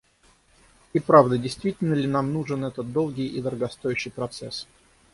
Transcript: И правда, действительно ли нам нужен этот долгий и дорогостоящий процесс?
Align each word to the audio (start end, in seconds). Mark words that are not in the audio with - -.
И 0.93 0.99
правда, 0.99 1.37
действительно 1.37 1.93
ли 1.93 2.07
нам 2.07 2.33
нужен 2.33 2.65
этот 2.65 2.91
долгий 2.91 3.27
и 3.27 3.39
дорогостоящий 3.39 4.09
процесс? 4.09 4.65